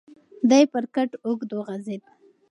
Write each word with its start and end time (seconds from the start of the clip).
دی 0.49 0.63
پر 0.71 0.83
کټ 0.95 1.11
اوږد 1.25 1.49
وغځېد. 1.53 2.03